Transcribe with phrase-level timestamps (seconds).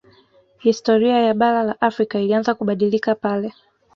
[0.63, 3.53] Historia ya bara la Afrika ilianza kubadilika pale